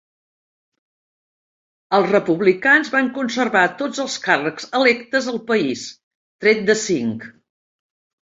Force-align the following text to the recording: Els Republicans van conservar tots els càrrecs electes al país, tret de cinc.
Els 1.97 2.07
Republicans 2.13 2.89
van 2.95 3.11
conservar 3.19 3.63
tots 3.83 4.01
els 4.05 4.15
càrrecs 4.25 4.67
electes 4.81 5.29
al 5.33 5.39
país, 5.53 5.83
tret 6.47 6.67
de 6.71 6.77
cinc. 6.87 7.29